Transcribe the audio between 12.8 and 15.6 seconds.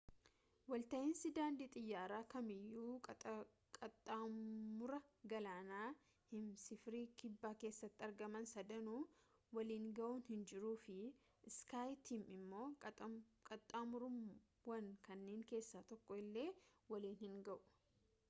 qaxxaamurawwan kanniin